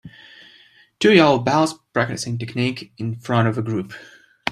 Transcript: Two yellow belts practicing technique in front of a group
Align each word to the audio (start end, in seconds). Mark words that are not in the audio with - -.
Two 0.99 1.13
yellow 1.13 1.37
belts 1.37 1.75
practicing 1.93 2.39
technique 2.39 2.91
in 2.97 3.17
front 3.19 3.47
of 3.47 3.59
a 3.59 3.61
group 3.61 3.93